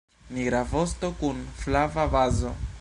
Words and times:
Nigra 0.37 0.61
vosto 0.71 1.11
kun 1.19 1.45
flava 1.61 2.11
bazo. 2.17 2.59